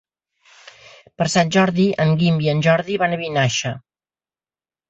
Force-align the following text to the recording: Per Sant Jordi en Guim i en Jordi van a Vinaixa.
Per 1.21 1.27
Sant 1.33 1.51
Jordi 1.57 1.87
en 2.05 2.13
Guim 2.23 2.41
i 2.47 2.51
en 2.57 2.65
Jordi 2.69 2.99
van 3.05 3.15
a 3.19 3.23
Vinaixa. 3.23 3.75